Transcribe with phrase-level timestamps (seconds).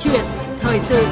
[0.00, 0.24] chuyện
[0.58, 1.04] thời sự.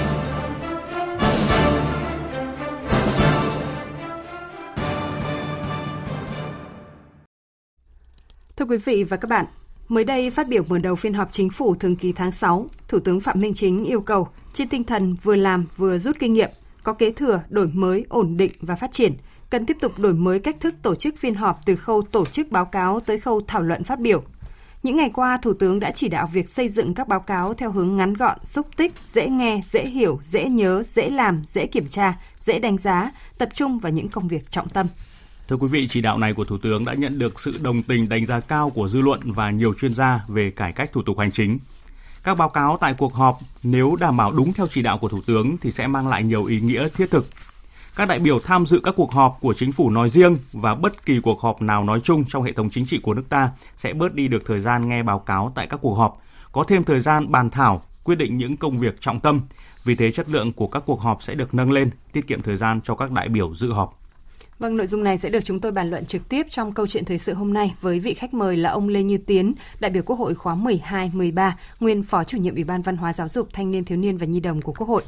[8.56, 9.46] Thưa quý vị và các bạn,
[9.88, 12.98] mới đây phát biểu mở đầu phiên họp chính phủ thường kỳ tháng 6, Thủ
[12.98, 16.50] tướng Phạm Minh Chính yêu cầu trên tinh thần vừa làm vừa rút kinh nghiệm,
[16.82, 19.12] có kế thừa, đổi mới, ổn định và phát triển,
[19.50, 22.50] cần tiếp tục đổi mới cách thức tổ chức phiên họp từ khâu tổ chức
[22.50, 24.22] báo cáo tới khâu thảo luận phát biểu,
[24.86, 27.72] những ngày qua, Thủ tướng đã chỉ đạo việc xây dựng các báo cáo theo
[27.72, 31.88] hướng ngắn gọn, xúc tích, dễ nghe, dễ hiểu, dễ nhớ, dễ làm, dễ kiểm
[31.88, 34.86] tra, dễ đánh giá, tập trung vào những công việc trọng tâm.
[35.48, 38.08] Thưa quý vị, chỉ đạo này của Thủ tướng đã nhận được sự đồng tình
[38.08, 41.18] đánh giá cao của dư luận và nhiều chuyên gia về cải cách thủ tục
[41.18, 41.58] hành chính.
[42.24, 45.20] Các báo cáo tại cuộc họp nếu đảm bảo đúng theo chỉ đạo của Thủ
[45.26, 47.26] tướng thì sẽ mang lại nhiều ý nghĩa thiết thực
[47.96, 51.06] các đại biểu tham dự các cuộc họp của chính phủ nói riêng và bất
[51.06, 53.92] kỳ cuộc họp nào nói chung trong hệ thống chính trị của nước ta sẽ
[53.92, 56.22] bớt đi được thời gian nghe báo cáo tại các cuộc họp,
[56.52, 59.40] có thêm thời gian bàn thảo, quyết định những công việc trọng tâm.
[59.84, 62.56] Vì thế chất lượng của các cuộc họp sẽ được nâng lên, tiết kiệm thời
[62.56, 64.00] gian cho các đại biểu dự họp.
[64.58, 67.04] Vâng, nội dung này sẽ được chúng tôi bàn luận trực tiếp trong câu chuyện
[67.04, 70.02] thời sự hôm nay với vị khách mời là ông Lê Như Tiến, đại biểu
[70.02, 73.48] Quốc hội khóa 12, 13, nguyên Phó chủ nhiệm Ủy ban Văn hóa Giáo dục,
[73.52, 75.02] Thanh niên Thiếu niên và Nhi đồng của Quốc hội.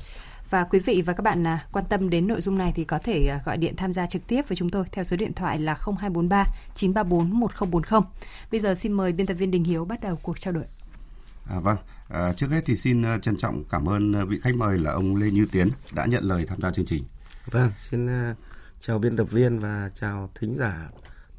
[0.50, 2.98] Và quý vị và các bạn à, quan tâm đến nội dung này thì có
[2.98, 5.58] thể à, gọi điện tham gia trực tiếp với chúng tôi theo số điện thoại
[5.58, 8.00] là 0243 934 1040.
[8.50, 10.64] Bây giờ xin mời biên tập viên Đình Hiếu bắt đầu cuộc trao đổi.
[11.50, 11.76] À, vâng,
[12.08, 15.16] à, trước hết thì xin à, trân trọng cảm ơn vị khách mời là ông
[15.16, 17.04] Lê Như Tiến đã nhận lời tham gia chương trình.
[17.46, 18.36] Vâng, xin uh,
[18.80, 20.88] chào biên tập viên và chào thính giả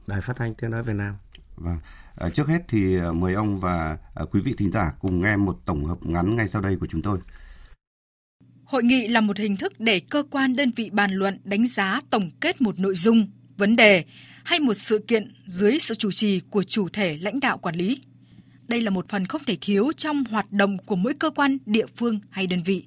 [0.08, 1.16] Đài Phát thanh Tiếng nói Việt Nam.
[1.56, 1.78] Vâng.
[2.16, 5.58] À, trước hết thì mời ông và à, quý vị thính giả cùng nghe một
[5.66, 7.20] tổng hợp ngắn ngay sau đây của chúng tôi.
[8.70, 12.02] Hội nghị là một hình thức để cơ quan đơn vị bàn luận đánh giá
[12.10, 14.04] tổng kết một nội dung, vấn đề
[14.44, 18.02] hay một sự kiện dưới sự chủ trì của chủ thể lãnh đạo quản lý.
[18.68, 21.86] Đây là một phần không thể thiếu trong hoạt động của mỗi cơ quan, địa
[21.96, 22.84] phương hay đơn vị.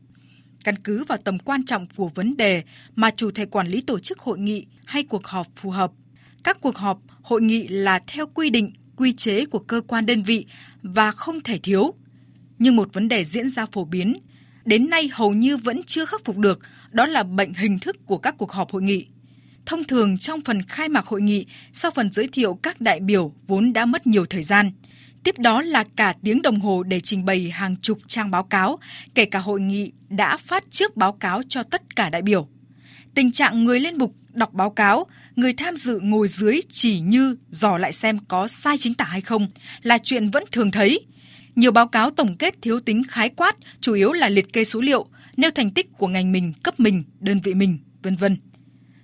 [0.65, 2.63] Căn cứ vào tầm quan trọng của vấn đề
[2.95, 5.93] mà chủ thể quản lý tổ chức hội nghị hay cuộc họp phù hợp.
[6.45, 10.23] Các cuộc họp, hội nghị là theo quy định, quy chế của cơ quan đơn
[10.23, 10.47] vị
[10.83, 11.95] và không thể thiếu.
[12.59, 14.17] Nhưng một vấn đề diễn ra phổ biến–
[14.65, 16.59] đến nay hầu như vẫn chưa khắc phục được,
[16.91, 19.07] đó là bệnh hình thức của các cuộc họp hội nghị.
[19.67, 23.33] Thông thường trong phần khai mạc hội nghị, sau phần giới thiệu các đại biểu
[23.47, 24.71] vốn đã mất nhiều thời gian.
[25.25, 28.79] Tiếp đó là cả tiếng đồng hồ để trình bày hàng chục trang báo cáo,
[29.15, 32.49] kể cả hội nghị đã phát trước báo cáo cho tất cả đại biểu.
[33.15, 35.07] Tình trạng người lên bục đọc báo cáo,
[35.37, 39.21] người tham dự ngồi dưới chỉ như dò lại xem có sai chính tả hay
[39.21, 39.49] không
[39.83, 41.01] là chuyện vẫn thường thấy–
[41.57, 44.81] nhiều báo cáo tổng kết thiếu tính khái quát, chủ yếu là liệt kê số
[44.81, 48.37] liệu, nêu thành tích của ngành mình, cấp mình, đơn vị mình, vân vân.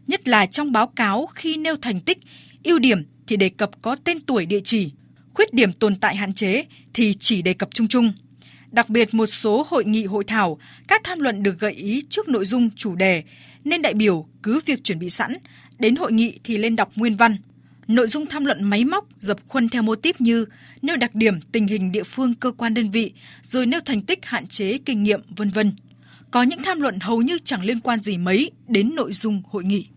[0.07, 2.19] Nhất là trong báo cáo khi nêu thành tích,
[2.65, 4.91] ưu điểm thì đề cập có tên tuổi địa chỉ,
[5.35, 6.65] khuyết điểm tồn tại hạn chế
[6.95, 8.13] thì chỉ đề cập chung chung.
[8.71, 12.29] Đặc biệt một số hội nghị hội thảo, các tham luận được gợi ý trước
[12.29, 13.23] nội dung chủ đề,
[13.65, 15.35] nên đại biểu cứ việc chuẩn bị sẵn,
[15.79, 17.37] đến hội nghị thì lên đọc nguyên văn,
[17.89, 20.47] Nội dung tham luận máy móc dập khuôn theo mô típ như
[20.83, 24.19] nêu đặc điểm tình hình địa phương cơ quan đơn vị, rồi nêu thành tích
[24.25, 25.77] hạn chế kinh nghiệm vân vân.
[26.31, 29.65] Có những tham luận hầu như chẳng liên quan gì mấy đến nội dung hội
[29.65, 29.89] nghị.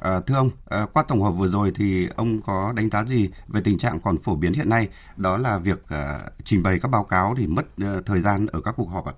[0.00, 3.30] À, thưa ông, à, qua tổng hợp vừa rồi thì ông có đánh giá gì
[3.48, 6.88] về tình trạng còn phổ biến hiện nay, đó là việc à, trình bày các
[6.88, 9.12] báo cáo thì mất à, thời gian ở các cuộc họp ạ?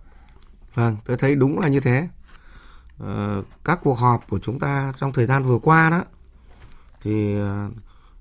[0.74, 2.08] Vâng, tôi thấy đúng là như thế.
[3.06, 6.02] À, các cuộc họp của chúng ta trong thời gian vừa qua đó
[7.00, 7.70] thì ờ,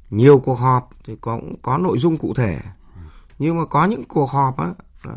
[0.09, 2.59] nhiều cuộc họp thì có có nội dung cụ thể.
[3.39, 4.73] Nhưng mà có những cuộc họp á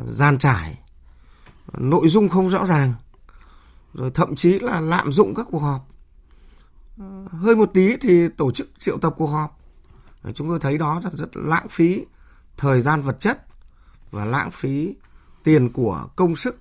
[0.07, 0.79] gian trải.
[1.79, 2.95] Nội dung không rõ ràng.
[3.95, 5.89] Rồi thậm chí là lạm dụng các cuộc họp.
[6.99, 9.59] Ờ, hơi một tí thì tổ chức triệu tập cuộc họp.
[10.23, 12.05] Ờ, chúng tôi thấy đó là rất lãng phí
[12.57, 13.47] thời gian vật chất
[14.11, 14.95] và lãng phí
[15.45, 16.59] tiền của công sức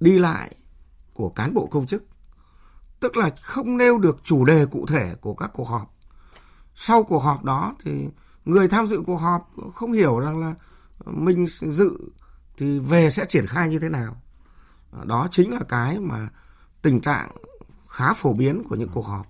[0.00, 0.54] đi lại
[1.14, 2.04] của cán bộ công chức
[3.00, 5.94] tức là không nêu được chủ đề cụ thể của các cuộc họp.
[6.74, 8.08] Sau cuộc họp đó thì
[8.44, 10.54] người tham dự cuộc họp không hiểu rằng là
[11.06, 11.98] mình dự
[12.56, 14.16] thì về sẽ triển khai như thế nào.
[15.04, 16.28] Đó chính là cái mà
[16.82, 17.30] tình trạng
[17.88, 19.26] khá phổ biến của những cuộc họp.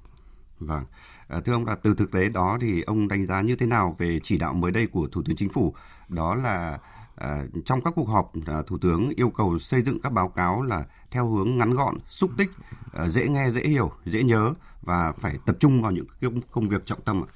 [0.60, 0.84] Vâng.
[1.28, 3.96] À, thưa ông là từ thực tế đó thì ông đánh giá như thế nào
[3.98, 5.74] về chỉ đạo mới đây của Thủ tướng Chính phủ
[6.08, 6.78] đó là
[7.20, 10.62] à, trong các cuộc họp à, Thủ tướng yêu cầu xây dựng các báo cáo
[10.62, 12.50] là theo hướng ngắn gọn, xúc tích,
[12.92, 16.86] à, dễ nghe, dễ hiểu, dễ nhớ và phải tập trung vào những công việc
[16.86, 17.28] trọng tâm ạ.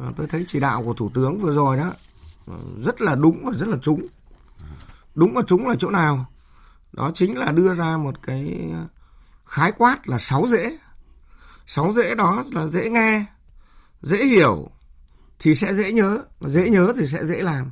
[0.00, 1.92] À, tôi thấy chỉ đạo của Thủ tướng vừa rồi đó
[2.46, 4.06] à, rất là đúng và rất là trúng.
[5.14, 6.26] Đúng và trúng là chỗ nào?
[6.92, 8.70] Đó chính là đưa ra một cái
[9.46, 10.78] khái quát là sáu dễ.
[11.66, 13.24] Sáu dễ đó là dễ nghe,
[14.02, 14.70] dễ hiểu,
[15.38, 17.70] thì sẽ dễ nhớ, dễ nhớ thì sẽ dễ làm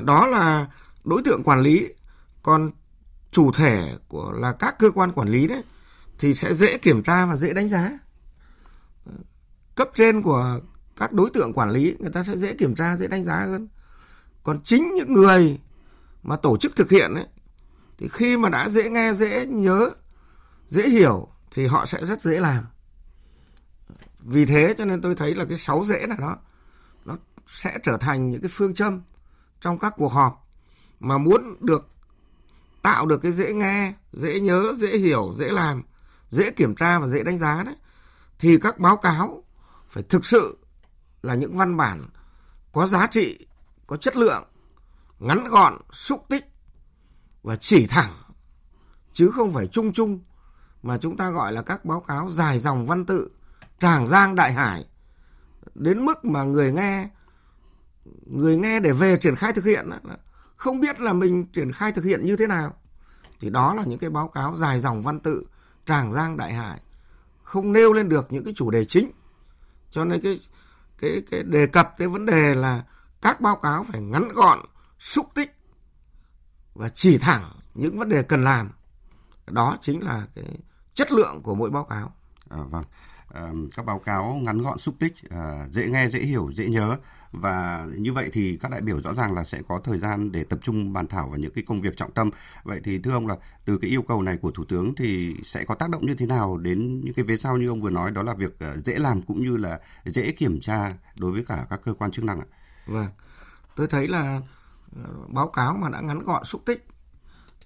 [0.00, 0.66] đó là
[1.04, 1.88] đối tượng quản lý.
[2.42, 2.70] Còn
[3.30, 5.62] chủ thể của, là các cơ quan quản lý đấy,
[6.18, 7.90] thì sẽ dễ kiểm tra và dễ đánh giá.
[9.74, 10.60] Cấp trên của
[10.96, 13.68] các đối tượng quản lý, người ta sẽ dễ kiểm tra, dễ đánh giá hơn.
[14.42, 15.60] Còn chính những người
[16.22, 17.26] mà tổ chức thực hiện ấy,
[17.98, 19.90] thì khi mà đã dễ nghe, dễ nhớ,
[20.68, 22.64] dễ hiểu, thì họ sẽ rất dễ làm.
[24.18, 26.36] Vì thế cho nên tôi thấy là cái sáu dễ này đó
[27.04, 29.02] nó sẽ trở thành những cái phương châm
[29.60, 30.48] trong các cuộc họp
[31.00, 31.88] mà muốn được
[32.82, 35.82] tạo được cái dễ nghe, dễ nhớ, dễ hiểu, dễ làm,
[36.30, 37.74] dễ kiểm tra và dễ đánh giá đấy,
[38.38, 39.44] thì các báo cáo
[39.88, 40.58] phải thực sự
[41.22, 42.02] là những văn bản
[42.72, 43.46] có giá trị,
[43.86, 44.44] có chất lượng,
[45.18, 46.44] ngắn gọn, xúc tích
[47.42, 48.12] và chỉ thẳng,
[49.12, 50.20] chứ không phải chung chung
[50.82, 53.30] mà chúng ta gọi là các báo cáo dài dòng văn tự,
[53.78, 54.84] tràng giang đại hải,
[55.74, 57.08] đến mức mà người nghe
[58.26, 59.90] người nghe để về triển khai thực hiện
[60.56, 62.74] không biết là mình triển khai thực hiện như thế nào.
[63.40, 65.44] Thì đó là những cái báo cáo dài dòng văn tự,
[65.86, 66.80] tràng giang đại hải,
[67.42, 69.10] không nêu lên được những cái chủ đề chính.
[69.90, 70.40] Cho nên cái
[70.98, 72.84] cái cái đề cập tới vấn đề là
[73.22, 74.58] các báo cáo phải ngắn gọn,
[74.98, 75.56] xúc tích
[76.74, 77.44] và chỉ thẳng
[77.74, 78.70] những vấn đề cần làm.
[79.46, 80.58] Đó chính là cái
[80.94, 82.15] chất lượng của mỗi báo cáo
[82.50, 82.84] à, vâng.
[83.34, 86.96] À, các báo cáo ngắn gọn xúc tích à, dễ nghe dễ hiểu dễ nhớ.
[87.32, 90.44] Và như vậy thì các đại biểu rõ ràng là sẽ có thời gian để
[90.44, 92.30] tập trung bàn thảo vào những cái công việc trọng tâm.
[92.64, 95.64] Vậy thì thưa ông là từ cái yêu cầu này của thủ tướng thì sẽ
[95.64, 98.10] có tác động như thế nào đến những cái về sau như ông vừa nói
[98.10, 101.66] đó là việc à, dễ làm cũng như là dễ kiểm tra đối với cả
[101.70, 102.46] các cơ quan chức năng ạ?
[102.86, 103.08] Vâng.
[103.76, 104.40] Tôi thấy là
[104.96, 106.86] à, báo cáo mà đã ngắn gọn xúc tích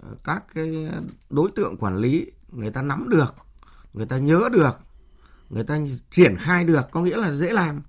[0.02, 0.88] à, các cái
[1.30, 3.34] đối tượng quản lý người ta nắm được
[3.92, 4.80] người ta nhớ được
[5.50, 5.78] người ta
[6.10, 7.82] triển khai được có nghĩa là dễ làm.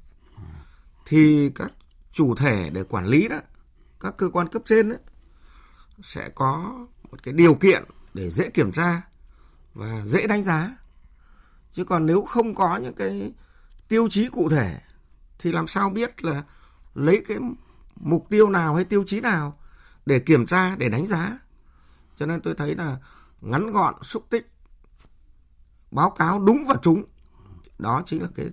[1.06, 1.72] Thì các
[2.12, 3.40] chủ thể để quản lý đó
[4.00, 4.96] các cơ quan cấp trên đó,
[6.04, 6.80] sẽ có
[7.12, 7.84] một cái điều kiện
[8.14, 9.02] để dễ kiểm tra
[9.74, 10.78] và dễ đánh giá.
[11.72, 13.34] Chứ còn nếu không có những cái
[13.88, 14.78] tiêu chí cụ thể
[15.40, 16.44] thì làm sao biết là
[16.94, 17.38] lấy cái
[17.96, 19.60] mục tiêu nào hay tiêu chí nào
[20.06, 21.38] để kiểm tra để đánh giá?
[22.16, 22.98] Cho nên tôi thấy là
[23.42, 24.52] ngắn gọn xúc tích
[25.92, 27.04] báo cáo đúng và trúng
[27.80, 28.46] đó chính là cái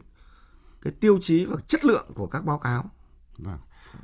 [0.82, 2.90] cái tiêu chí và chất lượng của các báo cáo.
[3.38, 3.58] Vâng.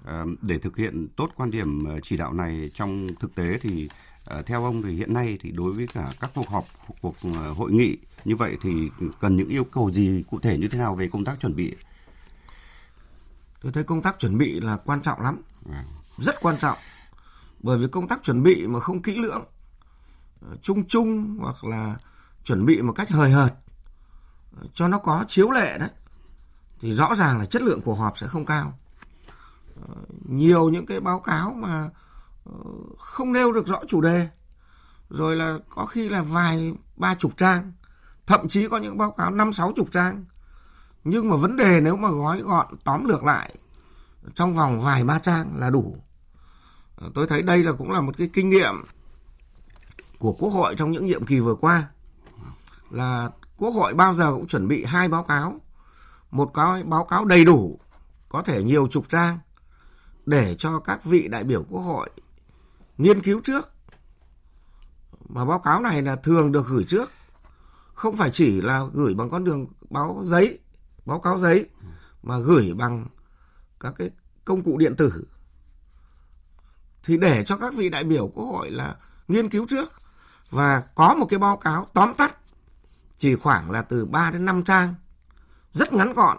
[0.04, 3.88] À, để thực hiện tốt quan điểm ờ, chỉ đạo này trong thực tế thì
[4.24, 6.64] à, theo ông thì hiện nay thì đối với cả các cuộc họp
[7.00, 7.16] cuộc
[7.56, 8.90] hội nghị như vậy thì
[9.20, 11.74] cần những yêu cầu gì cụ thể như thế nào về công tác chuẩn bị?
[13.60, 15.42] Tôi thấy công tác chuẩn bị là quan trọng lắm,
[15.72, 15.84] à.
[16.18, 16.78] rất quan trọng.
[17.60, 19.44] Bởi vì công tác chuẩn bị mà không kỹ lưỡng,
[20.62, 21.96] chung chung hoặc là
[22.44, 23.54] chuẩn bị một cách hời hợt,
[24.72, 25.88] cho nó có chiếu lệ đấy,
[26.80, 28.78] thì rõ ràng là chất lượng của họp sẽ không cao.
[29.88, 29.94] Ờ,
[30.28, 31.90] nhiều những cái báo cáo mà
[32.44, 32.52] ờ,
[32.98, 34.28] không nêu được rõ chủ đề,
[35.10, 37.72] rồi là có khi là vài ba chục trang,
[38.26, 40.24] thậm chí có những báo cáo năm, sáu chục trang.
[41.04, 43.54] Nhưng mà vấn đề nếu mà gói gọn, tóm lược lại,
[44.34, 45.96] trong vòng vài ba trang là đủ.
[46.96, 48.74] Ờ, tôi thấy đây là cũng là một cái kinh nghiệm
[50.18, 51.88] của quốc hội trong những nhiệm kỳ vừa qua
[52.94, 55.60] là quốc hội bao giờ cũng chuẩn bị hai báo cáo.
[56.30, 57.80] Một cái báo cáo đầy đủ,
[58.28, 59.38] có thể nhiều chục trang,
[60.26, 62.10] để cho các vị đại biểu quốc hội
[62.98, 63.70] nghiên cứu trước.
[65.28, 67.10] Mà báo cáo này là thường được gửi trước,
[67.94, 70.58] không phải chỉ là gửi bằng con đường báo giấy,
[71.04, 71.66] báo cáo giấy,
[72.22, 73.06] mà gửi bằng
[73.80, 74.10] các cái
[74.44, 75.24] công cụ điện tử.
[77.04, 78.96] Thì để cho các vị đại biểu quốc hội là
[79.28, 79.92] nghiên cứu trước,
[80.50, 82.36] và có một cái báo cáo tóm tắt
[83.24, 84.94] chỉ khoảng là từ 3 đến 5 trang
[85.72, 86.38] rất ngắn gọn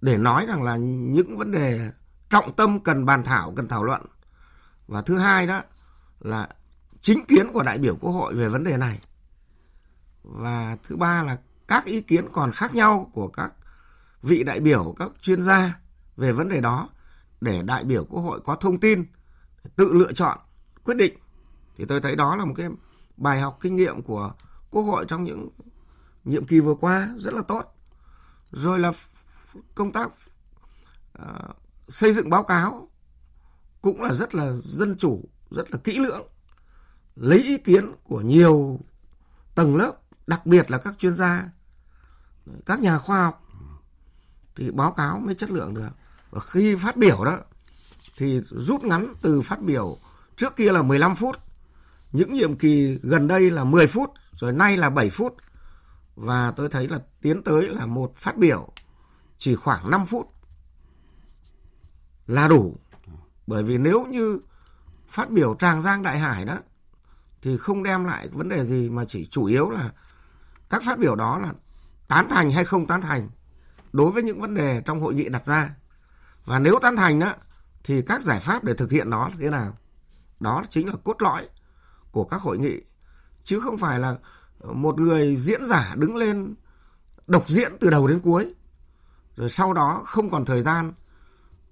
[0.00, 1.90] để nói rằng là những vấn đề
[2.30, 4.02] trọng tâm cần bàn thảo, cần thảo luận.
[4.88, 5.60] Và thứ hai đó
[6.20, 6.48] là
[7.00, 9.00] chính kiến của đại biểu Quốc hội về vấn đề này.
[10.22, 13.52] Và thứ ba là các ý kiến còn khác nhau của các
[14.22, 15.78] vị đại biểu, các chuyên gia
[16.16, 16.88] về vấn đề đó
[17.40, 19.04] để đại biểu Quốc hội có thông tin
[19.76, 20.38] tự lựa chọn
[20.84, 21.18] quyết định.
[21.76, 22.68] Thì tôi thấy đó là một cái
[23.16, 24.32] bài học kinh nghiệm của
[24.70, 25.48] Quốc hội trong những
[26.24, 27.76] nhiệm kỳ vừa qua rất là tốt.
[28.52, 28.92] Rồi là
[29.74, 30.10] công tác
[31.22, 31.56] uh,
[31.88, 32.88] xây dựng báo cáo
[33.82, 36.22] cũng là rất là dân chủ rất là kỹ lưỡng
[37.16, 38.80] lấy ý kiến của nhiều
[39.54, 39.92] tầng lớp
[40.26, 41.48] đặc biệt là các chuyên gia
[42.66, 43.42] các nhà khoa học
[44.56, 45.88] thì báo cáo mới chất lượng được.
[46.30, 47.38] Và khi phát biểu đó
[48.16, 49.98] thì rút ngắn từ phát biểu
[50.36, 51.36] trước kia là 15 phút
[52.12, 55.36] những nhiệm kỳ gần đây là 10 phút rồi nay là 7 phút
[56.16, 58.68] và tôi thấy là tiến tới là một phát biểu
[59.38, 60.34] chỉ khoảng 5 phút
[62.26, 62.76] là đủ.
[63.46, 64.40] Bởi vì nếu như
[65.08, 66.58] phát biểu tràng giang đại hải đó,
[67.42, 69.92] thì không đem lại vấn đề gì mà chỉ chủ yếu là
[70.70, 71.52] các phát biểu đó là
[72.08, 73.28] tán thành hay không tán thành
[73.92, 75.74] đối với những vấn đề trong hội nghị đặt ra.
[76.44, 77.34] Và nếu tán thành đó,
[77.84, 79.76] thì các giải pháp để thực hiện nó thế nào?
[80.40, 81.48] Đó chính là cốt lõi
[82.12, 82.80] của các hội nghị
[83.44, 84.16] chứ không phải là
[84.72, 86.54] một người diễn giả đứng lên
[87.26, 88.54] độc diễn từ đầu đến cuối.
[89.36, 90.92] Rồi sau đó không còn thời gian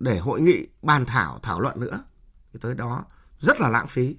[0.01, 2.05] để hội nghị bàn thảo thảo luận nữa.
[2.53, 3.05] Thì tới đó
[3.41, 4.17] rất là lãng phí.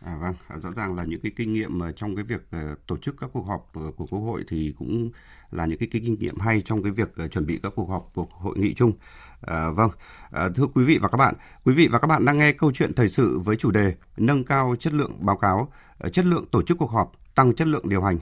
[0.00, 2.96] À, vâng, à, rõ ràng là những cái kinh nghiệm trong cái việc ờ, tổ
[2.96, 5.10] chức các cuộc họp ờ, của Quốc hội thì cũng
[5.50, 8.10] là những cái, kinh nghiệm hay trong cái việc ờ, chuẩn bị các cuộc họp
[8.14, 8.92] cuộc hội nghị chung.
[9.40, 9.90] À, vâng,
[10.30, 12.72] à, thưa quý vị và các bạn, quý vị và các bạn đang nghe câu
[12.72, 15.72] chuyện thời sự với chủ đề nâng cao chất lượng báo cáo,
[16.12, 18.18] chất lượng tổ chức cuộc họp, tăng chất lượng điều hành.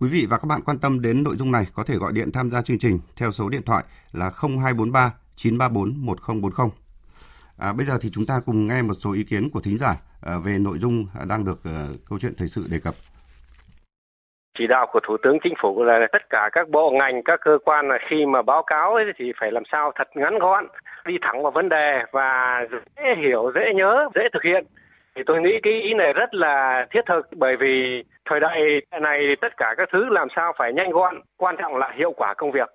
[0.00, 2.28] Quý vị và các bạn quan tâm đến nội dung này có thể gọi điện
[2.34, 6.68] tham gia chương trình theo số điện thoại là 0243 934 1040.
[7.58, 9.92] À, bây giờ thì chúng ta cùng nghe một số ý kiến của thính giả
[10.22, 11.76] à, về nội dung à, đang được à,
[12.08, 12.94] câu chuyện thời sự đề cập.
[14.58, 17.58] Chỉ đạo của Thủ tướng Chính phủ là tất cả các bộ ngành, các cơ
[17.64, 20.66] quan là khi mà báo cáo ấy thì phải làm sao thật ngắn gọn,
[21.06, 22.60] đi thẳng vào vấn đề và
[22.96, 24.66] dễ hiểu, dễ nhớ, dễ thực hiện.
[25.16, 28.60] Thì tôi nghĩ cái ý này rất là thiết thực bởi vì thời đại
[29.00, 32.34] này tất cả các thứ làm sao phải nhanh gọn, quan trọng là hiệu quả
[32.34, 32.70] công việc.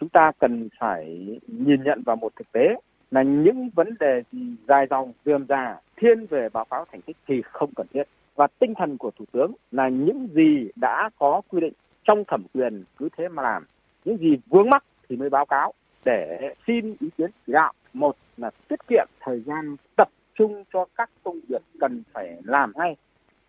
[0.00, 2.74] Chúng ta cần phải nhìn nhận vào một thực tế
[3.10, 7.16] là những vấn đề gì dài dòng dườm già thiên về báo cáo thành tích
[7.28, 8.02] thì không cần thiết.
[8.34, 11.72] Và tinh thần của thủ tướng là những gì đã có quy định
[12.04, 13.64] trong thẩm quyền cứ thế mà làm.
[14.04, 15.72] Những gì vướng mắc thì mới báo cáo
[16.04, 17.72] để xin ý kiến chỉ đạo.
[17.92, 22.72] Một là tiết kiệm thời gian tập trung cho các công việc cần phải làm
[22.76, 22.96] ngay.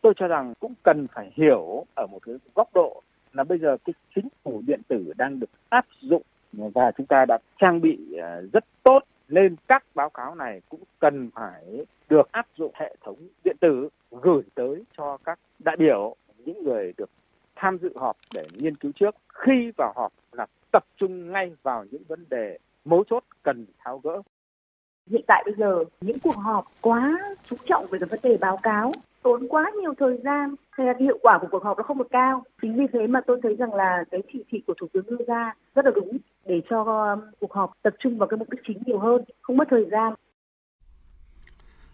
[0.01, 3.01] Tôi cho rằng cũng cần phải hiểu ở một cái góc độ
[3.33, 6.23] là bây giờ cái chính phủ điện tử đang được áp dụng
[6.53, 8.99] và chúng ta đã trang bị à, rất tốt
[9.31, 13.89] nên các báo cáo này cũng cần phải được áp dụng hệ thống điện tử
[14.11, 17.09] gửi tới cho các đại biểu, những người được
[17.55, 19.15] tham dự họp để nghiên cứu trước.
[19.33, 23.99] Khi vào họp là tập trung ngay vào những vấn đề mấu chốt cần tháo
[23.99, 24.21] gỡ
[25.09, 28.57] hiện tại bây giờ những cuộc họp quá chú trọng về cái vấn đề báo
[28.63, 28.91] cáo
[29.23, 32.07] tốn quá nhiều thời gian hay là hiệu quả của cuộc họp nó không được
[32.11, 32.43] cao.
[32.61, 35.25] Chính vì thế mà tôi thấy rằng là cái chỉ thị của thủ tướng đưa
[35.27, 38.61] ra rất là đúng để cho um, cuộc họp tập trung vào cái mục đích
[38.67, 40.13] chính nhiều hơn không mất thời gian.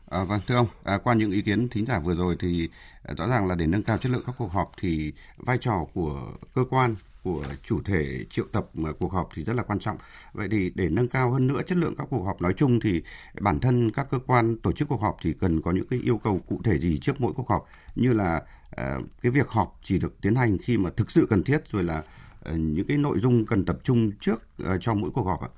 [0.10, 2.70] À, vâng thưa ông, à, qua những ý kiến thính giả vừa rồi thì
[3.04, 5.86] à, rõ ràng là để nâng cao chất lượng các cuộc họp thì vai trò
[5.94, 6.22] của
[6.56, 6.96] cơ quan
[7.28, 9.98] của chủ thể triệu tập ờ, cuộc họp thì rất là quan trọng.
[10.34, 13.02] Vậy thì để nâng cao hơn nữa chất lượng các cuộc họp nói chung thì
[13.42, 16.18] bản thân các cơ quan tổ chức cuộc họp thì cần có những cái yêu
[16.18, 17.66] cầu cụ thể gì trước mỗi cuộc họp
[17.96, 18.42] như là
[18.82, 21.84] uh, cái việc họp chỉ được tiến hành khi mà thực sự cần thiết rồi
[21.84, 25.42] là uh, những cái nội dung cần tập trung trước uh, cho mỗi cuộc họp
[25.42, 25.50] ạ.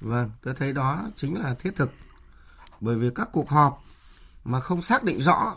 [0.00, 1.90] Vâng, tôi thấy đó chính là thiết thực.
[2.80, 3.82] Bởi vì các cuộc họp
[4.44, 5.56] mà không xác định rõ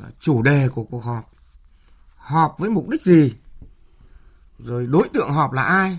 [0.00, 1.30] là chủ đề của cuộc họp,
[2.16, 3.34] họp với mục đích gì
[4.58, 5.98] rồi đối tượng họp là ai?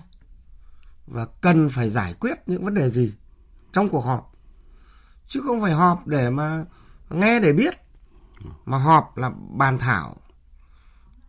[1.08, 3.14] Và cần phải giải quyết những vấn đề gì
[3.74, 4.32] trong cuộc họp?
[5.28, 6.66] Chứ không phải họp để mà
[7.10, 7.74] nghe để biết
[8.66, 10.18] mà họp là bàn thảo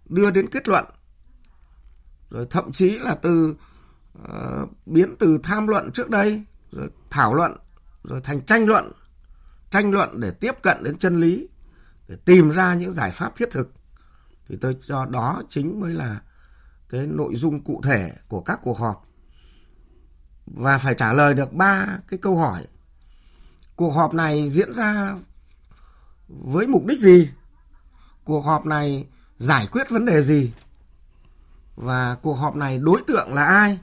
[0.04, 0.84] đưa đến kết luận.
[2.30, 3.54] Rồi thậm chí là từ
[4.18, 7.56] uh, biến từ tham luận trước đây rồi thảo luận
[8.04, 8.92] rồi thành tranh luận
[9.70, 11.48] tranh luận để tiếp cận đến chân lý
[12.08, 13.72] để tìm ra những giải pháp thiết thực.
[14.48, 16.20] Thì tôi cho đó chính mới là
[16.90, 19.06] cái nội dung cụ thể của các cuộc họp.
[20.46, 22.66] Và phải trả lời được ba cái câu hỏi.
[23.76, 25.16] Cuộc họp này diễn ra
[26.28, 27.30] với mục đích gì?
[28.24, 30.52] Cuộc họp này giải quyết vấn đề gì?
[31.76, 33.78] Và cuộc họp này đối tượng là ai?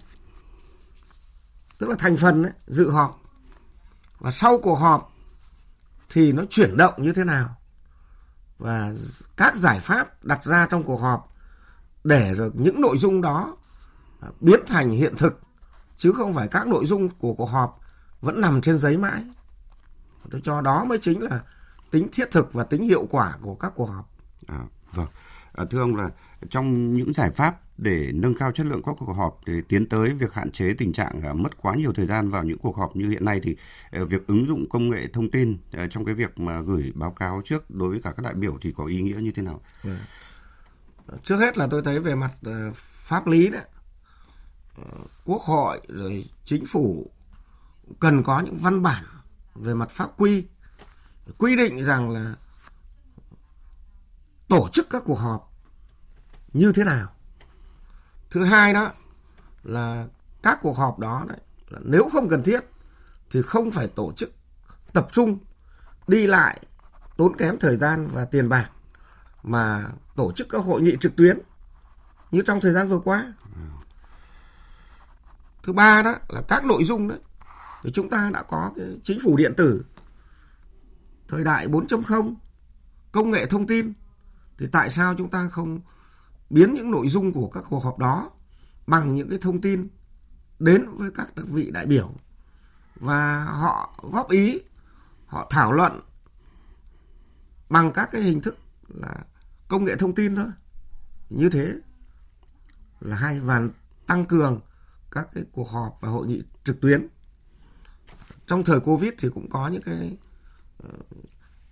[1.80, 3.22] Tức là thành phần ấy, dự họp.
[4.20, 5.14] Và sau cuộc họp
[6.10, 7.56] thì nó chuyển động như thế nào?
[8.58, 8.94] Và
[9.38, 11.37] các giải pháp đặt ra trong cuộc họp
[12.08, 13.58] để rồi những nội dung đó
[14.42, 15.42] biến thành hiện thực
[15.98, 17.80] chứ không phải các nội dung của cuộc họp
[18.22, 19.24] vẫn nằm trên giấy mãi.
[20.32, 21.42] Tôi cho đó mới chính là
[21.92, 24.10] tính thiết thực và tính hiệu quả của các cuộc họp.
[24.48, 24.60] À,
[24.94, 25.08] vâng.
[25.54, 26.10] À, thưa ông là
[26.50, 30.14] trong những giải pháp để nâng cao chất lượng các cuộc họp để tiến tới
[30.14, 32.96] việc hạn chế tình trạng à, mất quá nhiều thời gian vào những cuộc họp
[32.96, 33.56] như hiện nay thì
[33.92, 37.12] à, việc ứng dụng công nghệ thông tin à, trong cái việc mà gửi báo
[37.12, 39.62] cáo trước đối với cả các đại biểu thì có ý nghĩa như thế nào?
[39.84, 39.90] Ừ
[41.24, 43.64] trước hết là tôi thấy về mặt ờ, pháp lý đấy
[44.78, 47.12] ờ, quốc hội rồi chính phủ
[48.00, 49.04] cần có những văn bản
[49.56, 50.46] về mặt pháp quy
[51.38, 52.36] quy định rằng là
[54.48, 55.54] tổ chức các cuộc họp
[56.54, 57.08] như thế nào.
[58.30, 58.92] Thứ hai đó
[59.64, 60.08] là
[60.44, 61.40] các cuộc họp đó đấy
[61.82, 62.60] nếu không cần thiết
[63.32, 64.32] thì không phải tổ chức
[64.94, 65.40] tập trung
[66.08, 66.62] đi lại
[67.18, 68.70] tốn kém thời gian và tiền bạc
[69.44, 71.40] mà tổ chức các hội nghị trực tuyến
[72.32, 73.34] như trong thời gian vừa qua.
[75.64, 77.20] Thứ ba đó là các nội dung đấy
[77.84, 79.86] thì chúng ta đã có cái chính phủ điện tử,
[81.28, 82.36] thời đại 4.0
[83.12, 83.94] công nghệ thông tin
[84.58, 85.80] thì tại sao chúng ta không
[86.50, 88.30] biến những nội dung của các cuộc họp đó
[88.88, 89.88] bằng những cái thông tin
[90.60, 92.12] đến với các vị đại biểu
[92.96, 94.62] và họ góp ý,
[95.26, 96.02] họ thảo luận
[97.70, 98.58] bằng các cái hình thức
[99.02, 99.26] là
[99.68, 100.48] công nghệ thông tin thôi.
[101.30, 101.74] Như thế
[103.00, 103.62] là hay và
[104.08, 104.60] tăng cường
[105.12, 107.08] các cái cuộc họp và hội nghị trực tuyến.
[108.48, 110.18] Trong thời covid thì cũng có những cái
[110.78, 110.90] ờ,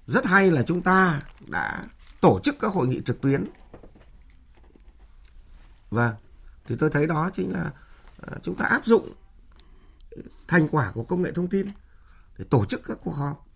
[0.08, 1.84] rất hay là chúng ta đã
[2.22, 3.46] tổ chức các hội nghị trực tuyến.
[5.90, 6.18] Và
[6.66, 7.72] thì tôi thấy đó chính là
[8.18, 9.10] ờ, chúng ta áp dụng
[10.48, 11.68] thành quả của công nghệ thông tin
[12.38, 13.48] để tổ chức các cuộc họp.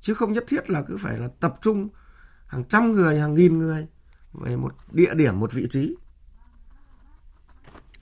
[0.00, 1.88] Chứ không nhất thiết là cứ phải là tập trung
[2.46, 3.86] hàng trăm người hàng nghìn người
[4.32, 5.96] về một địa điểm một vị trí.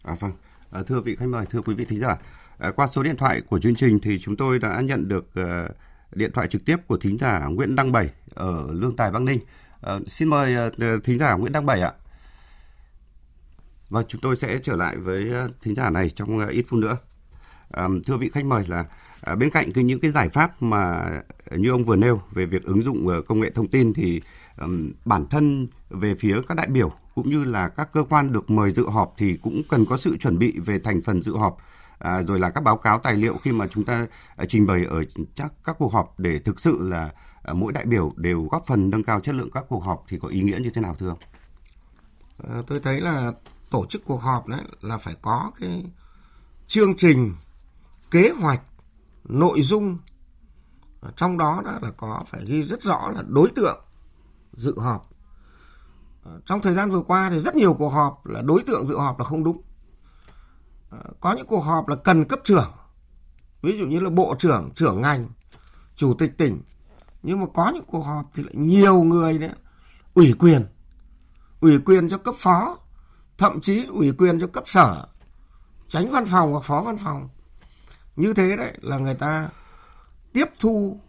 [0.02, 0.32] À vâng.
[0.70, 2.16] À, thưa vị khách mời thưa quý vị thính giả
[2.58, 5.76] à, qua số điện thoại của chương trình thì chúng tôi đã nhận được uh,
[6.12, 9.40] điện thoại trực tiếp của thính giả Nguyễn Đăng Bảy ở Lương Tài Bắc Ninh.
[9.80, 11.92] À, xin mời uh, thính giả Nguyễn Đăng Bảy ạ.
[13.88, 16.96] Và chúng tôi sẽ trở lại với à, thính giả này trong ít phút nữa.
[18.06, 18.84] Thưa vị khách mời là
[19.24, 20.80] à, bên cạnh cái những cái giải pháp mà
[21.50, 24.20] à, như ông vừa nêu về việc ứng dụng ờ, công nghệ thông tin thì
[25.04, 28.70] bản thân về phía các đại biểu cũng như là các cơ quan được mời
[28.70, 31.58] dự họp thì cũng cần có sự chuẩn bị về thành phần dự họp
[31.98, 34.84] à, rồi là các báo cáo tài liệu khi mà chúng ta à, trình bày
[34.84, 35.04] ở
[35.34, 37.10] chắc các cuộc họp để thực sự là
[37.42, 40.18] à, mỗi đại biểu đều góp phần nâng cao chất lượng các cuộc họp thì
[40.18, 41.18] có ý nghĩa như thế nào thưa ông?
[42.48, 43.32] À, tôi thấy là
[43.70, 45.84] tổ chức cuộc họp đấy là phải có cái
[46.66, 47.34] chương trình
[48.10, 48.62] kế hoạch,
[49.24, 49.98] nội dung.
[51.16, 53.78] Trong đó đó là có phải ghi rất rõ là đối tượng
[54.52, 55.02] dự họp.
[56.46, 59.18] Trong thời gian vừa qua thì rất nhiều cuộc họp là đối tượng dự họp
[59.18, 59.62] là không đúng.
[60.90, 62.70] Ờ, có những cuộc họp là cần cấp trưởng,
[63.62, 65.28] ví dụ như là bộ trưởng trưởng ngành,
[65.96, 66.62] chủ tịch tỉnh.
[67.22, 69.50] Nhưng mà có những cuộc họp thì lại nhiều người đấy,
[70.14, 70.66] ủy quyền.
[71.60, 72.76] Ủy quyền cho cấp phó,
[73.38, 75.06] thậm chí ủy quyền cho cấp sở.
[75.88, 77.28] Tránh văn phòng hoặc phó văn phòng
[78.16, 79.48] như thế đấy là người ta
[80.32, 81.00] tiếp thu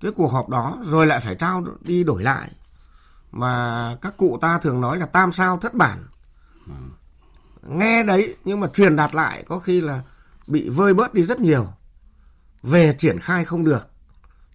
[0.00, 2.50] cái cuộc họp đó rồi lại phải trao đi đổi lại.
[3.30, 5.98] Mà các cụ ta thường nói là tam sao thất bản.
[7.62, 10.02] Nghe đấy nhưng mà truyền đạt lại có khi là
[10.46, 11.66] bị vơi bớt đi rất nhiều.
[12.62, 13.88] Về triển khai không được.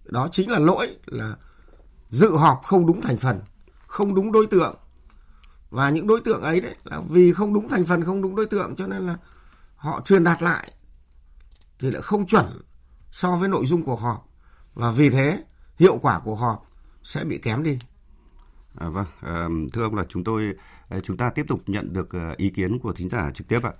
[0.04, 1.34] Đó chính là lỗi là
[2.10, 3.40] dự họp không đúng thành phần,
[3.86, 4.74] không đúng đối tượng.
[5.70, 8.46] Và những đối tượng ấy đấy là vì không đúng thành phần, không đúng đối
[8.46, 9.16] tượng cho nên là
[9.76, 10.72] họ truyền đạt lại
[11.80, 12.44] thì lại không chuẩn
[13.10, 14.28] so với nội dung của họp
[14.74, 15.38] và vì thế
[15.78, 16.62] hiệu quả của họp
[17.02, 17.78] sẽ bị kém đi.
[18.80, 20.54] À, vâng, à, thưa ông là chúng tôi
[20.88, 23.60] à, chúng ta tiếp tục nhận được à, ý kiến của thính giả trực tiếp
[23.62, 23.72] ạ.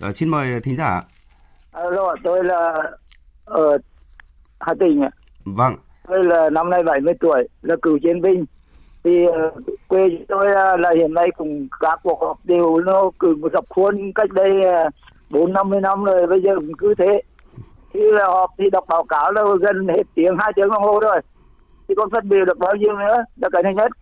[0.00, 1.02] À, xin mời thính giả.
[1.72, 2.82] Alo, tôi là
[3.44, 3.78] ở
[4.60, 5.10] Hà Tĩnh ạ.
[5.44, 5.74] Vâng.
[6.08, 8.44] Tôi là năm nay 70 tuổi, là cựu chiến binh
[9.04, 9.12] thì
[9.88, 10.46] quê tôi
[10.78, 14.50] là hiện nay cùng các cuộc họp đều nó cử một dập khuôn cách đây
[15.30, 17.22] bốn năm mươi năm rồi bây giờ cũng cứ thế.
[17.90, 21.00] Khi là họp thì đọc báo cáo là gần hết tiếng hai tiếng đồng hồ
[21.00, 21.20] rồi.
[21.88, 23.24] Thì còn phát biểu được bao nhiêu nữa?
[23.36, 23.92] Là cái thứ nhất.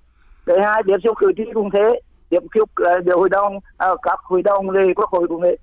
[0.47, 2.01] Cái hai tiếp xúc cử tri cũng thế.
[2.29, 5.43] Tiếp xúc à, uh, điều hội đồng à, các hội đồng thì quốc hội cũng
[5.43, 5.57] thế.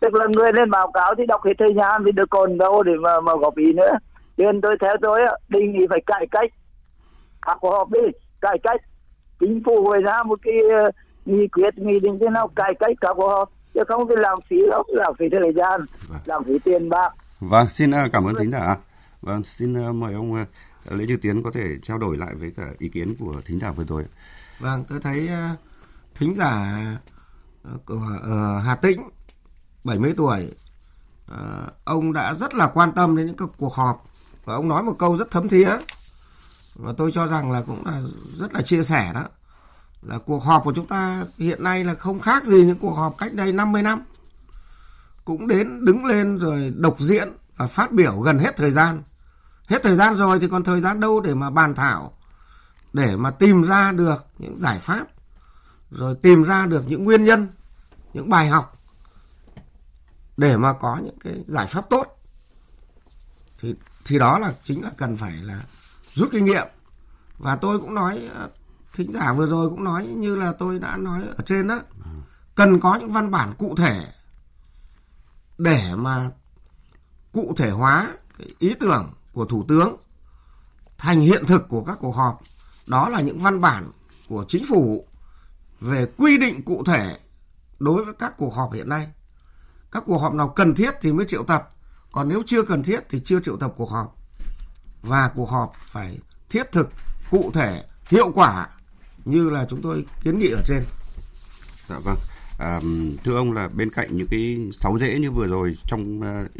[0.00, 2.82] Tức là người lên báo cáo thì đọc hết thời gian thì được còn đâu
[2.82, 3.92] để mà mà góp ý nữa.
[4.36, 6.50] Nên tôi theo tôi đề nghị phải cải cách.
[7.46, 8.00] Các cuộc họp đi
[8.40, 8.80] cải cách.
[9.40, 10.54] Chính phủ về ra một cái
[10.88, 10.94] uh,
[11.24, 14.38] nghị quyết nghị định thế nào cải cách các cuộc họp chứ không thì làm
[14.48, 16.18] phí lắm làm phí thời gian vâng.
[16.24, 17.10] làm phí tiền bạc.
[17.40, 18.76] Vâng xin uh, cảm ơn thính giả.
[19.22, 20.44] Vâng xin uh, mời ông
[20.90, 23.70] Lê Như Tiến có thể trao đổi lại với cả ý kiến của thính giả
[23.70, 24.04] vừa rồi
[24.60, 25.28] vâng tôi thấy
[26.14, 26.78] thính giả
[27.84, 29.02] của ở Hà Tĩnh
[29.84, 30.50] 70 tuổi
[31.84, 34.04] ông đã rất là quan tâm đến những các cuộc họp
[34.44, 35.70] và ông nói một câu rất thấm thía.
[36.74, 38.02] Và tôi cho rằng là cũng là
[38.36, 39.24] rất là chia sẻ đó
[40.08, 43.18] là cuộc họp của chúng ta hiện nay là không khác gì những cuộc họp
[43.18, 44.04] cách đây 50 năm.
[45.24, 49.02] Cũng đến đứng lên rồi độc diễn và phát biểu gần hết thời gian.
[49.66, 52.12] Hết thời gian rồi thì còn thời gian đâu để mà bàn thảo,
[52.92, 55.06] để mà tìm ra được những giải pháp,
[55.90, 57.48] rồi tìm ra được những nguyên nhân,
[58.14, 58.78] những bài học
[60.36, 62.20] để mà có những cái giải pháp tốt.
[63.58, 65.62] Thì thì đó là chính là cần phải là
[66.14, 66.66] rút kinh nghiệm.
[67.38, 68.28] Và tôi cũng nói
[68.94, 71.80] thính giả vừa rồi cũng nói như là tôi đã nói ở trên đó
[72.54, 74.06] cần có những văn bản cụ thể
[75.58, 76.30] để mà
[77.32, 79.96] cụ thể hóa cái ý tưởng của thủ tướng
[80.98, 82.42] thành hiện thực của các cuộc họp
[82.86, 83.90] đó là những văn bản
[84.28, 85.08] của chính phủ
[85.80, 87.18] về quy định cụ thể
[87.78, 89.08] đối với các cuộc họp hiện nay.
[89.92, 91.70] Các cuộc họp nào cần thiết thì mới triệu tập,
[92.12, 94.16] còn nếu chưa cần thiết thì chưa triệu tập cuộc họp.
[95.02, 96.18] Và cuộc họp phải
[96.50, 96.90] thiết thực,
[97.30, 98.68] cụ thể, hiệu quả
[99.24, 100.82] như là chúng tôi kiến nghị ở trên.
[101.88, 102.16] Dạ vâng.
[102.58, 102.80] À,
[103.24, 106.50] thưa ông là bên cạnh những cái sáu rễ như vừa rồi trong uh,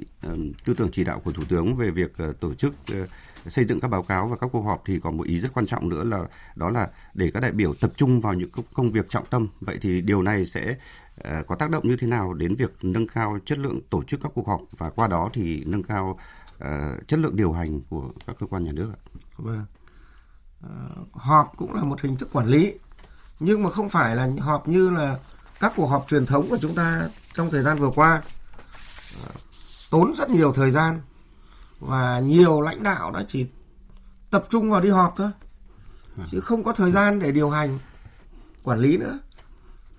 [0.64, 3.08] tư tưởng chỉ đạo của thủ tướng về việc uh, tổ chức uh,
[3.46, 5.66] xây dựng các báo cáo và các cuộc họp thì còn một ý rất quan
[5.66, 6.24] trọng nữa là
[6.56, 9.48] đó là để các đại biểu tập trung vào những công việc trọng tâm.
[9.60, 10.76] Vậy thì điều này sẽ
[11.20, 14.20] uh, có tác động như thế nào đến việc nâng cao chất lượng tổ chức
[14.22, 16.18] các cuộc họp và qua đó thì nâng cao
[16.56, 19.00] uh, chất lượng điều hành của các cơ quan nhà nước ạ?
[19.36, 19.64] Vâng.
[20.62, 20.68] Ờ,
[21.12, 22.74] họp cũng là một hình thức quản lý.
[23.40, 25.18] Nhưng mà không phải là họp như là
[25.60, 28.22] các cuộc họp truyền thống của chúng ta trong thời gian vừa qua.
[29.24, 29.30] Ờ,
[29.90, 31.00] tốn rất nhiều thời gian
[31.80, 33.46] và nhiều lãnh đạo đã chỉ
[34.30, 35.30] tập trung vào đi họp thôi.
[36.26, 37.78] Chứ không có thời gian để điều hành,
[38.62, 39.18] quản lý nữa.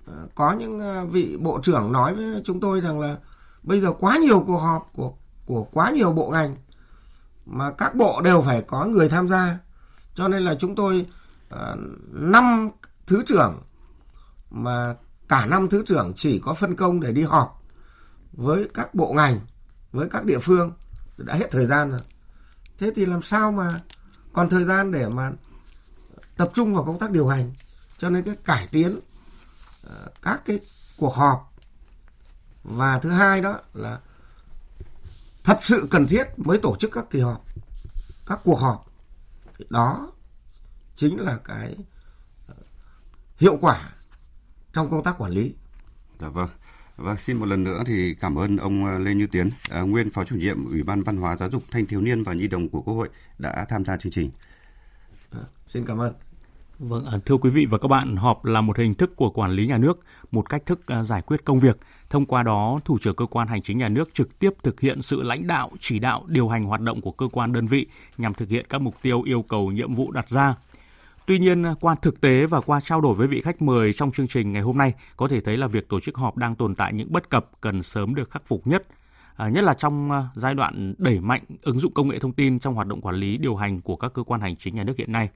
[0.06, 3.16] Ờ, có những vị bộ trưởng nói với chúng tôi rằng là
[3.62, 5.12] bây giờ quá nhiều cuộc họp của
[5.46, 6.56] của quá nhiều bộ ngành
[7.46, 9.58] mà các bộ đều phải có người tham gia
[10.20, 11.06] cho nên là chúng tôi
[11.48, 11.76] ờ,
[12.10, 12.74] năm uh,
[13.06, 13.62] thứ trưởng
[14.50, 14.94] mà
[15.28, 17.62] cả năm thứ trưởng chỉ có phân công để đi họp
[18.32, 19.40] với các bộ ngành,
[19.92, 20.72] với các địa phương
[21.16, 22.00] đã hết thời gian rồi.
[22.78, 23.80] Thế thì làm sao mà
[24.32, 25.32] còn thời gian để mà
[26.36, 27.52] tập trung vào công tác điều hành.
[27.98, 29.00] Cho nên cái cải tiến
[29.86, 30.60] uh, các cái
[30.96, 31.52] cuộc họp
[32.64, 33.98] và thứ hai đó là
[35.44, 37.44] thật sự cần thiết mới tổ chức các kỳ họp,
[38.26, 38.89] các cuộc họp.
[39.60, 40.12] Thì đó
[40.94, 41.76] chính là cái
[43.36, 43.90] hiệu quả
[44.72, 45.54] trong công tác quản lý.
[46.20, 46.48] Dạ vâng.
[46.96, 50.10] Và xin một lần nữa thì cảm ơn ông ờ, Lê Như Tiến, à, nguyên
[50.10, 52.68] phó chủ nhiệm Ủy ban Văn hóa Giáo dục Thanh thiếu niên và Nhi đồng
[52.68, 54.30] của Quốc hội đã tham gia chương trình.
[55.30, 56.14] À, xin cảm ơn.
[56.82, 59.50] Vâng, à, thưa quý vị và các bạn, họp là một hình thức của quản
[59.50, 61.78] lý nhà nước, một cách thức à, giải quyết công việc.
[62.10, 65.02] Thông qua đó, thủ trưởng cơ quan hành chính nhà nước trực tiếp thực hiện
[65.02, 67.86] sự lãnh đạo, chỉ đạo, điều hành hoạt động của cơ quan đơn vị
[68.18, 70.54] nhằm thực hiện các mục tiêu, yêu cầu, nhiệm vụ đặt ra.
[71.26, 74.12] Tuy nhiên, à, qua thực tế và qua trao đổi với vị khách mời trong
[74.12, 76.74] chương trình ngày hôm nay, có thể thấy là việc tổ chức họp đang tồn
[76.74, 78.86] tại những bất cập cần sớm được khắc phục nhất.
[79.36, 82.74] À, nhất là trong giai đoạn đẩy mạnh ứng dụng công nghệ thông tin trong
[82.74, 85.12] hoạt động quản lý điều hành của các cơ quan hành chính nhà nước hiện
[85.12, 85.28] nay.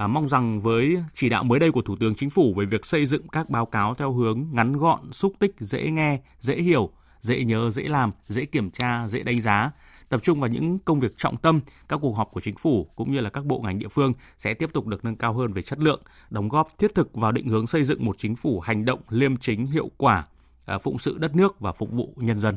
[0.00, 2.86] À, mong rằng với chỉ đạo mới đây của Thủ tướng Chính phủ về việc
[2.86, 6.90] xây dựng các báo cáo theo hướng ngắn gọn, xúc tích, dễ nghe, dễ hiểu,
[7.20, 9.70] dễ nhớ, dễ làm, dễ kiểm tra, dễ đánh giá,
[10.08, 13.12] tập trung vào những công việc trọng tâm, các cuộc họp của chính phủ cũng
[13.12, 15.62] như là các bộ ngành địa phương sẽ tiếp tục được nâng cao hơn về
[15.62, 18.84] chất lượng, đóng góp thiết thực vào định hướng xây dựng một chính phủ hành
[18.84, 20.26] động liêm chính hiệu quả,
[20.66, 22.56] à, phụng sự đất nước và phục vụ nhân dân.